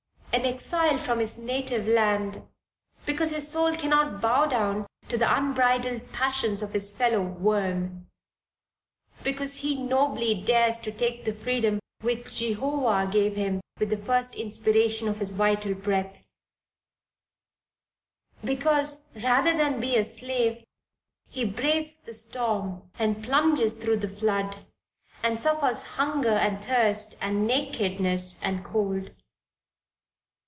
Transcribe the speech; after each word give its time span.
An 0.33 0.45
exile 0.45 0.97
from 0.97 1.19
his 1.19 1.37
native 1.37 1.85
land, 1.85 2.47
because 3.05 3.31
his 3.31 3.49
soul 3.51 3.73
cannot 3.73 4.21
bow 4.21 4.45
down 4.45 4.87
to 5.09 5.17
the 5.17 5.29
unbridled 5.31 6.13
passions 6.13 6.61
of 6.61 6.71
his 6.71 6.95
fellow 6.95 7.19
worm; 7.21 8.07
because 9.25 9.57
he 9.57 9.75
nobly 9.75 10.33
dares 10.33 10.77
to 10.79 10.91
take 10.93 11.25
the 11.25 11.33
freedom 11.33 11.81
which 11.99 12.33
Jehovah 12.33 13.09
gave 13.11 13.35
him 13.35 13.59
with 13.77 13.89
the 13.89 13.97
first 13.97 14.35
inspiration 14.35 15.09
of 15.09 15.19
his 15.19 15.33
vital 15.33 15.73
breath, 15.73 16.23
because 18.41 19.07
rather 19.21 19.55
than 19.55 19.81
be 19.81 19.97
a 19.97 20.05
slave 20.05 20.63
he 21.29 21.43
braves 21.43 21.99
the 21.99 22.13
storm 22.13 22.89
and 22.97 23.21
plunges 23.21 23.73
through 23.73 23.97
the 23.97 24.07
flood 24.07 24.59
and 25.21 25.41
suffers 25.41 25.83
hunger 25.97 26.29
and 26.37 26.63
thirst 26.63 27.17
and 27.19 27.45
nakedness 27.45 28.41
and 28.41 28.63
cold. 28.63 29.11